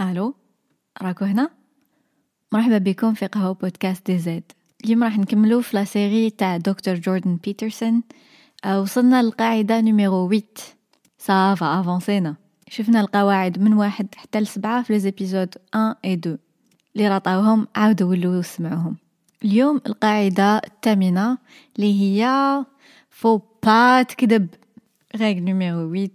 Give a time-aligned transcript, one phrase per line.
[0.00, 0.34] ألو
[1.02, 1.50] راكو هنا؟
[2.52, 4.52] مرحبا بكم في قهوة podcast DZ.
[4.84, 8.02] اليوم راح نكملو في la série تاع دكتور جوردن بيترسون
[8.64, 10.42] آه، وصلنا للقاعدة numéro 8
[11.18, 12.36] ça va avancينا
[12.68, 16.38] شفنا القواعد من واحد حتى لسبعة في les épisodes 1 و 2
[16.96, 18.96] اللي ratاوهم عاودوا ولوا سمعوهم.
[19.44, 21.38] اليوم القاعدة الثامنة
[21.76, 22.26] اللي هي
[23.10, 24.48] فو با تكذب
[25.16, 26.10] règle numéro 8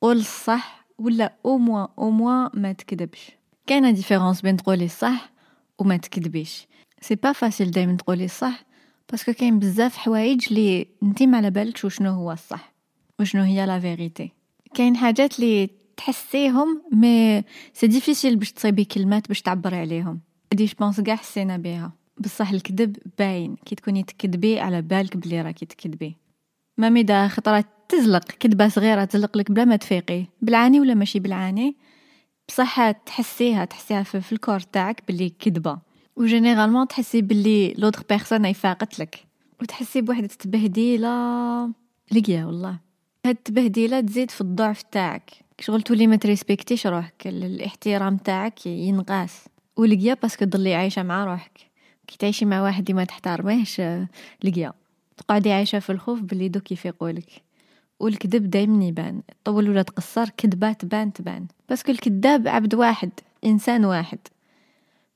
[0.00, 3.30] قول الصح ولا أو موا أو موا ما تكذبش.
[3.66, 5.32] كاينة différence بين تقولي الصح
[5.78, 6.66] وما تكذبيش.
[7.00, 8.64] c'est pas facile دايما تقولي الصح
[9.10, 12.72] parce que كاين بزاف حوايج لي انتي ما على بالكش وشنو هو الصح
[13.20, 14.32] وشنو هي la vérité
[14.74, 20.20] كاين حاجات لي تحسيهم mais c'est difficile باش تصيبي كلمات باش تعبري عليهم.
[20.52, 21.92] d'expérience كاع حسينا بيها.
[22.18, 26.16] بصح الكذب باين كي تكوني تكذبي على بالك بلي راكي تكذبي.
[26.78, 30.24] même إذا خطرات تزلق كدبة صغيرة تزلق لك بلا ما تفيقي.
[30.42, 31.76] بالعاني ولا ماشي بالعاني
[32.48, 35.78] بصح تحسيها تحسيها في, في ال corps تاعك باللي كدبة
[36.16, 39.24] و généralement تحسي باللي l'autre personne اي فاقت لك.
[39.62, 41.70] وتحسي بوحدة تبهديلة
[42.12, 42.78] لقيا والله.
[43.26, 45.30] هاد التبهديلة تزيد في الضعف تاعك.
[45.60, 47.26] شغل تولي ما تrespectيش روحك.
[47.26, 49.44] الاحترام تاعك ينقاس.
[49.76, 51.60] ولقيا parce que تضلي عايشة مع روحك.
[52.06, 53.82] كي تعيشي مع واحد ما تحترميهش
[54.44, 54.72] لقيا.
[55.16, 57.51] تقعدي عايشة في الخوف باللي دوك يفيقولك.
[58.02, 59.22] والكذب دايما يبان.
[59.44, 61.46] طول ولا تقصر كذبة تبان تبان.
[61.68, 63.10] parce que الكذاب عبد واحد
[63.44, 64.18] إنسان واحد.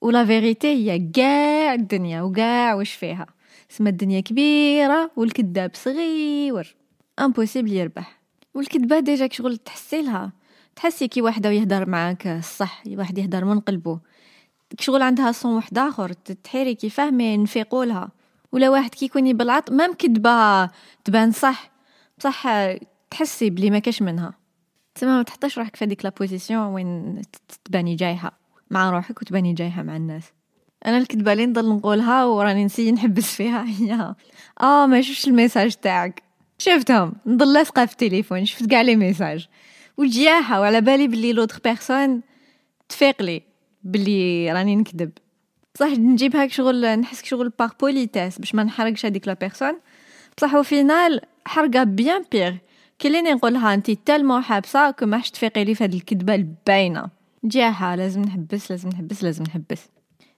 [0.00, 3.26] و la vérité هي كاع الدنيا وكاع واش فيها.
[3.68, 6.76] سما الدنيا كبيرة والكذاب صغير.
[7.18, 8.18] impossible يربح.
[8.54, 10.32] والكذبة déjà شغل تحسي لها؟
[10.76, 13.98] تحسي كي واحدة يهدر معاك الصح واحد يهدر من قلبه.
[14.80, 18.08] شغل عندها son واحد آخر تحيري كي فاهمي نفيقولها
[18.52, 20.66] ولا واحد كي يكون بالعط même كدبة
[21.04, 21.71] تبان صح.
[22.22, 22.46] بصح
[23.10, 24.34] تحسي بلي ما كاش منها.
[24.94, 27.22] تسمى ما تحطيش روحك في هذيك la position وين
[27.64, 28.38] تباني جايحة
[28.70, 30.24] مع روحك وتباني جايحة مع الناس.
[30.86, 34.14] أنا الكذبة اللي نضل نقولها وراني نessayي نحبس فيها هي.
[34.60, 36.22] آه ما شفتش ال message تاعك.
[36.58, 37.12] شفتهم.
[37.26, 39.48] نضل لاصقة في التليفون شفت كاع les messages.
[39.96, 42.20] والجياحة وعلى بالي بلي لوتر بيرسون
[42.88, 43.42] تفيقلي
[43.84, 45.10] بلي راني نكذب.
[45.74, 49.78] بصح نجيب هاك شغل نحس شغل باغ بوليتاس باش ما نحرقش هذيك لا بيرسون
[50.36, 52.52] بصح au حرقة بيان بيغ
[53.00, 57.08] كليني نقولها أنتي تالمو حابسة كو ماحش تفيقي لي في هاد الكدبة الباينة.
[57.44, 59.88] جاها لازم نحبس لازم نحبس لازم نحبس.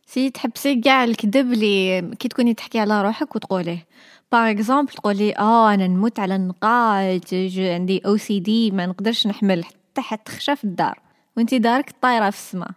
[0.06, 3.86] سي تحبسي كاع الكذب اللي كي تكوني تحكي على روحك وتقوليه.
[4.32, 9.64] باغ اكزومبل تقولي آه أنا نموت على النقاط عندي أو سي دي ما نقدرش نحمل
[9.64, 10.98] حتى حتى خشة في الدار.
[11.36, 12.68] وأنتي دارك طايرة في السما.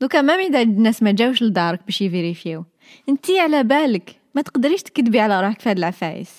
[0.00, 2.64] دوكا مام اذا الناس ما جاوش لدارك باش يفيريفيو.
[3.08, 6.30] أنتي على بالك ما تقدريش تكذبي على روحك في هاد العفايس.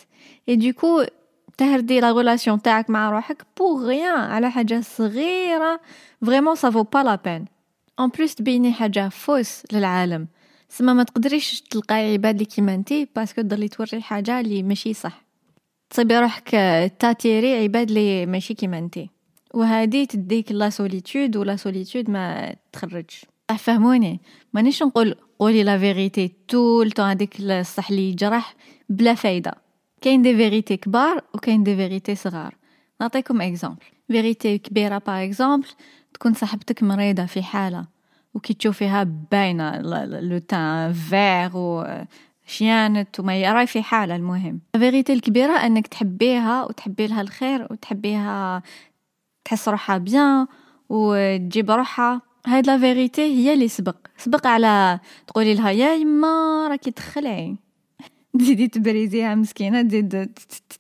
[0.51, 1.03] اي دوكو
[1.57, 5.79] تهردي لا غولاسيون تاعك مع روحك بوغ غيان على حاجة صغيره
[6.25, 7.45] فريمون سافو با لا بين
[7.99, 10.27] اون بليس تبيني حاجة فوس للعالم
[10.69, 15.25] سما ما تقدريش تلقاي عباد اللي كيما انتي باسكو تضلي توري حاجة اللي ماشي صح
[15.89, 16.49] تصيبي روحك
[16.99, 19.09] تattirي عباد اللي ماشي كيما انتي
[19.53, 23.25] وهذه تديك la solitude و la solitude ما تخرجش
[23.57, 24.19] فهموني
[24.53, 28.55] مانيش نقول قولي la vérité التون هذيك الصح اللي يجرح
[28.89, 29.70] بلا فايده
[30.01, 32.55] كاين des vérités كبار وكاين des vérités صغار.
[33.01, 33.85] نعطيكم exemple.
[34.07, 35.67] vérité كبيرة par exemple
[36.13, 37.85] تكون صاحبتك مريضة في حالة
[38.33, 41.87] وكي تشوفيها باينة le teint vert و
[42.45, 44.59] chiante وما راي في حالة المهم.
[44.75, 48.63] ال vérité الكبيرة إنك تحبيها وتحبي لها الخير وتحبيها
[49.45, 50.47] تحس روحها bien
[50.89, 52.21] وتجيب روحها.
[52.47, 53.95] هاد la vérité هي اللي سبق.
[54.17, 57.55] سبق على تقولي لها يا يما راكي تخلعي.
[58.39, 60.31] تزيدي تbrisيها مسكينة تزيد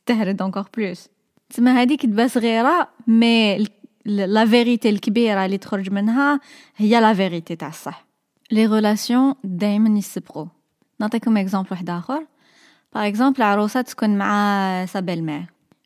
[0.05, 1.09] تهرد encore plus
[1.49, 3.65] تسمى هذيك كدبه صغيرة mais
[4.05, 6.39] la vérité الكبيرة اللي تخرج منها
[6.77, 8.05] هي la vérité تاع الصح.
[8.51, 10.45] les relations دائما يسبقوا
[10.99, 12.25] نعطيكم exemple واحد آخر.
[12.95, 15.45] par exemple عروسة تكون مع sa belle-mère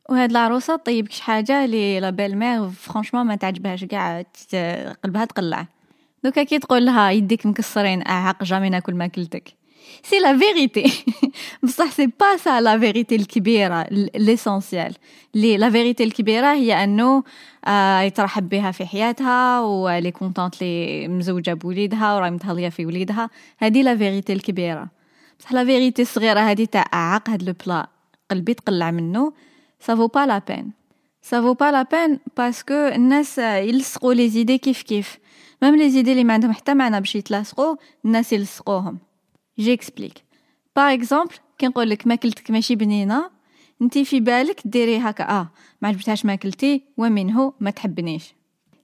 [0.09, 4.23] وهاد العروسة طيب شي حاجة لي la belle-mère franchement ما تعجبهاش كاع
[5.03, 5.67] قلبها تقلع.
[6.23, 9.53] donc كي تقول لها يديك مكسرين اعاق jamais ناكل ماكلتك.
[10.03, 11.03] c'est la vérité
[11.63, 13.85] بصح c'est pas ça la vérité الكبيره
[14.15, 14.93] l'essentiel
[15.33, 17.23] لي la vérité الكبيره هي انه
[18.01, 23.29] يترحب بها في حياتها و elle est contente لي مزوجه بوليدها وراهي متهليه في وليدها
[23.57, 24.87] هذه la vérité الكبيره
[25.39, 27.87] بصح la vérité الصغيره هذه تاع اعاق هاد le plat
[28.31, 29.33] قلبي تقلع منه
[29.79, 30.71] ça vaut pas la peine
[31.21, 35.17] ça vaut pas la peine parce que الناس يلصقوا les idées كيف كيف
[35.61, 38.99] même les idées اللي ما عندهم حتى معنى باش يتلاصقوا الناس يلصقوهم
[39.59, 40.13] j'explique
[40.75, 43.29] par exemple كي نقول لك ماكلتك ماشي بنينة
[43.81, 45.49] انتي في بالك ديري هكا آه
[45.81, 48.35] ما عجبتهاش ماكلتي ومنه ما تحبنيش.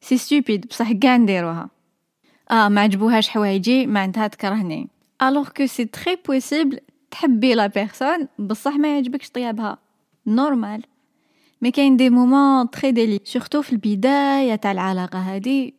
[0.01, 1.69] c'est stupide بصح كاع نديروها.
[2.51, 4.87] آه ما عجبوهاش حوايجي معناتها تكرهني.
[5.21, 6.79] alors que c'est très possible
[7.11, 9.77] تحبي la personne بصح ما يعجبكش طيابها.
[10.27, 10.83] normal
[11.61, 15.71] mais كاين des moments très délicats surtout في البداية تاع العلاقة هذه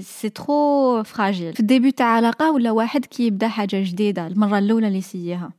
[0.00, 4.86] c'est trop fragile في ال début تاع علاقة ولا واحد كي حاجة جديدة المرة الأولى
[4.86, 5.52] اللي يسيها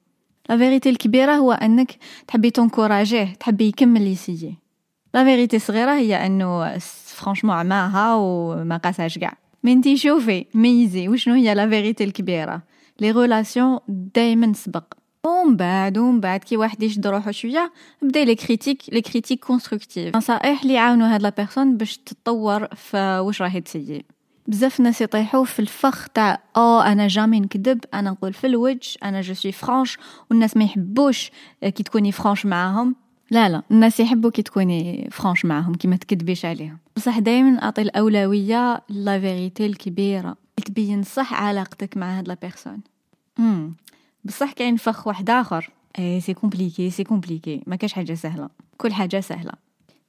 [0.50, 1.98] la vérité الكبيره هو أنك
[2.28, 4.56] تحبي تنكوراجيه تحبي يكمل يسيي
[5.14, 9.38] la vérité الصغيره هي أنه franchement عماها وما قاساش كاع.
[9.64, 12.62] mais انتي شوفي ميزي وشنو هي la vérité الكبيره
[13.00, 14.84] les relations دايما سبق.
[15.26, 20.16] ومن بعد ومن بعد كي واحد يشد روحو شوية بدا les critiques les critiques constructives
[20.16, 24.06] نصائح اللي يعاونوا هاد la personne باش تتطور في واش راهي تسيي
[24.48, 29.22] بزاف ناس يطيحوا في الفخ تاع أو أنا jamais نكذب أنا نقول في الوجه أنا
[29.22, 29.98] je suis franche
[30.30, 31.32] والناس ما يحبوش
[31.62, 32.96] كي تكوني franche معاهم
[33.32, 37.82] لا لا الناس يحبوا كي تكوني franche معاهم كي ما تكذبيش عليهم بصح دائما اعطي
[37.82, 40.36] الاولويه la vérité الكبيره
[40.66, 42.80] تبين صح علاقتك مع هاد la personne
[44.26, 45.70] بصح كاين فخ واحد آخر.
[46.00, 48.50] et c'est compliqué c'est compliqué ما كاش حاجة سهلة.
[48.78, 49.52] كل حاجة سهلة.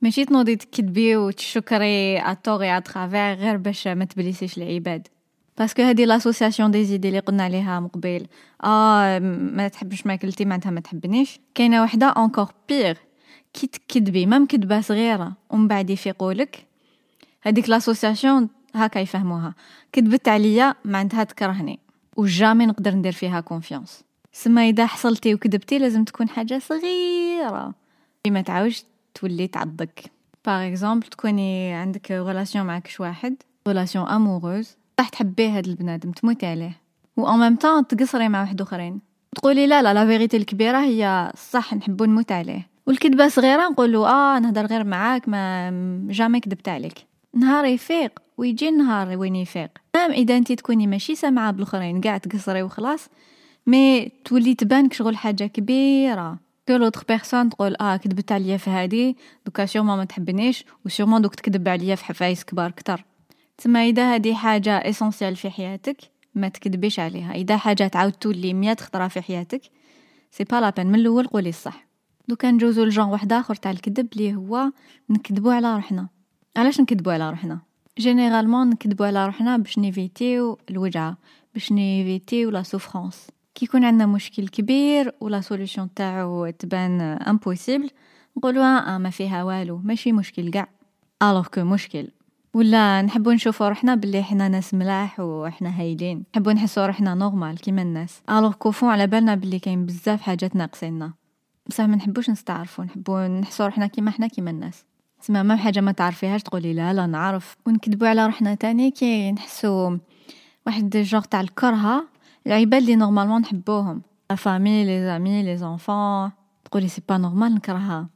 [0.03, 5.09] ماشي تنوضي تكذبي وتشكري à tort et à travers غير باش ما تبليسيش العباد.
[5.59, 8.27] parce que هادي l'association des idées اللي قلنا عليها مقبل
[8.65, 11.41] آه ما تحبش ماكلتي معناتها ما تحبنيش.
[11.55, 12.95] كاينة وحدة encore pire
[13.53, 16.67] كي تكذبي même كذبه صغيرة ومن بعد يفيقولك.
[17.43, 19.55] هذيك l'association هكا يفهموها.
[19.93, 21.79] كذبت عليا معناتها تكرهني.
[22.17, 24.06] و jamais نقدر ندير فيها confiance
[24.37, 27.75] سما إذا حصلتي وكذبتي لازم تكون حاجة صغيرة.
[28.27, 28.85] ما تعاوش
[29.15, 30.11] تولي تعضك.
[30.47, 33.37] par exemple تكوني عندك relation معك كش واحد
[33.69, 36.81] relation amoureuse راح تحبيه هاد البنادم تموتي عليه.
[37.17, 39.01] و en même temps تقصري مع واحد آخرين.
[39.37, 42.69] تقولي لا لا la vérité الكبيرة هي صح نحبو نموت عليه.
[42.87, 45.71] والكذبه صغيرة نقولوا آه نهضر غير معاك mais
[46.11, 47.07] jamais كذبت عليك.
[47.35, 49.71] نهار يفيق ويجي النهار وين يفيق.
[49.95, 53.09] نعم إذا انت تكوني ماشي سامعة بالآخرين قاع تقصري وخلاص
[53.67, 56.39] mais تولي تبانك شغل حاجة كبيرة.
[56.69, 59.17] que l'autre personne تقول آه كذبت عليا في هادي.
[59.47, 63.05] donc sûrement ما تحبنيش و sûrement دوك تكذب عليا في حوايج كبار كتر.
[63.59, 65.97] تما إذا هادي حاجة essentielle في حياتك
[66.35, 67.33] ما تكذبيش عليها.
[67.35, 69.63] إذا حاجة تعاود تولي مية خطرة في حياتك
[70.31, 71.87] c'est pas la peine من الأول قولي الصح.
[72.29, 74.71] donc نجوزو ل genre واحد آخر تاع الكذب لي هو
[75.11, 76.09] نكذبو على روحنا.
[76.57, 77.59] علاش نكذبو على روحنا؟
[77.99, 81.17] généralement نكذبو على روحنا باش نيفيتيو الوجعه
[81.55, 87.91] باش نيفيتيو la souffrance كي يكون عندنا مشكل كبير و la solution تاعو تبان impossible
[88.37, 90.69] نقولوا آه ما فيها والو ماشي مشكل كاع
[91.23, 92.09] alors que مشكل.
[92.55, 96.25] ولا نحبو نشوفو روحنا بلي حنا ناس ملاح وحنا هايلين.
[96.35, 98.23] نحبو نحسو روحنا normal كيما الناس.
[98.31, 101.13] alors qu'au fond على بالنا بلي كاين بزاف حاجات ناقصيننا.
[101.67, 104.85] بصح ما نحبوش نستعرفو نحبو نحسو روحنا كيما حنا كيما الناس.
[105.21, 107.57] تسمى ما حاجة ما تعرفيهاش تقولي لا لا نعرف.
[107.67, 109.97] ونكذبو على روحنا تاني كي نحسو
[110.67, 112.16] واحد جوغ تاع الكرهة
[112.47, 116.31] العباد اللي normalement نحبوهم la famille les amis les enfants
[116.65, 118.09] تقولي c'est pas normal نكرهها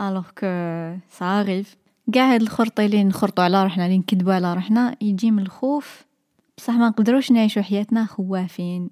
[0.00, 0.46] alors que
[1.10, 1.76] ça arrive
[2.14, 6.04] قاع هاد الخرطي اللي نخرطو على روحنا اللي نكذبو على روحنا يجي من الخوف
[6.58, 8.90] بصح ما نقدروش نعيشو حياتنا خوافين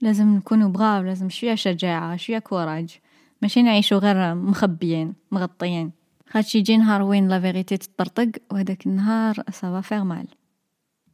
[0.00, 2.98] لازم نكونو بغاو لازم شوية شجاعه شوية courage
[3.42, 5.92] ماشي نعيشو غير مخبيين مغطيين
[6.30, 10.26] خاطش يجي نهار وين la vérité تطرطق وهداك النهار ça va faire mal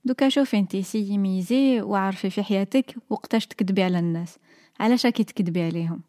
[0.04, 4.38] donc شوفي انتي سيي ميزي وعرفي في حياتك وقتاش تكذبي على الناس.
[4.80, 6.00] علاش راكي تكذبي عليهم؟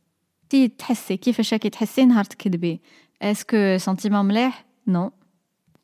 [0.50, 2.82] تي تحسي كيفاش راكي تحسي نهار تكذبي؟
[3.22, 5.12] est-ce que sentiment مليح؟ non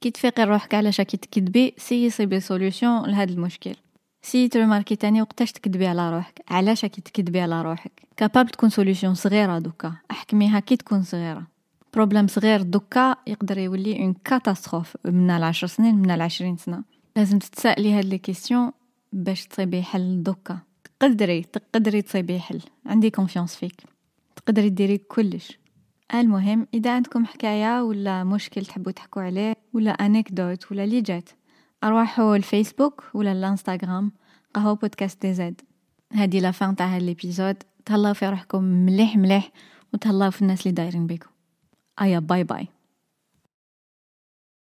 [0.01, 3.75] كي تفيقي روحك علاش راكي تكذبي سيي صيبي solution لهذا المشكل.
[4.21, 9.13] سيي ترماركي تاني وقتاش تكذبي على روحك؟ علاش راكي تكذبي على روحك؟ capable تكون solution
[9.13, 9.95] صغيرة دوكا.
[10.11, 11.47] أحكميها كي تكون صغيرة.
[11.93, 16.83] problème صغير دوكا يقدر يولي une catastrophe من العشر سنين من العشرين سنة.
[17.19, 18.71] لازم تتسائلي هاد لي
[19.13, 20.59] باش تصيبي حل دوكا.
[20.99, 22.61] تقدري تقدري تصيبي حل.
[22.85, 23.83] عندي confiance فيك.
[24.35, 25.59] تقدري ديري كلش.
[26.13, 31.29] المهم إذا عندكم حكاية ولا مشكل تحبوا تحكوا عليه ولا anecdote ولا لي جات
[31.83, 34.11] أروحوا الفيسبوك ولا الإنستغرام.
[34.53, 35.61] قهوة بودكاست دي زد
[36.13, 39.51] هادي la fin تاع هاد l'épisode تهلاو في روحكم مليح مليح
[39.93, 41.29] وتهلاو في الناس اللي دايرين بيكم.
[42.01, 42.67] أيا bye bye.